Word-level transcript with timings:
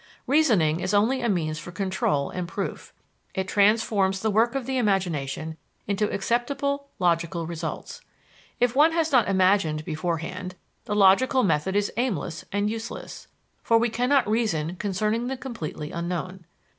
Reasoning 0.25 0.79
is 0.79 0.95
only 0.95 1.21
a 1.21 1.29
means 1.29 1.59
for 1.59 1.71
control 1.71 2.31
and 2.31 2.47
proof; 2.47 2.91
it 3.35 3.47
transforms 3.47 4.19
the 4.19 4.31
work 4.31 4.55
of 4.55 4.65
the 4.65 4.79
imagination 4.79 5.57
into 5.85 6.11
acceptable, 6.11 6.87
logical 6.97 7.45
results. 7.45 8.01
If 8.59 8.75
one 8.75 8.93
has 8.93 9.11
not 9.11 9.27
imagined 9.27 9.85
beforehand, 9.85 10.55
the 10.85 10.95
logical 10.95 11.43
method 11.43 11.75
is 11.75 11.93
aimless 11.97 12.43
and 12.51 12.67
useless, 12.67 13.27
for 13.61 13.77
we 13.77 13.89
cannot 13.89 14.27
reason 14.27 14.75
concerning 14.77 15.27
the 15.27 15.37
completely 15.37 15.91
unknown. 15.91 16.45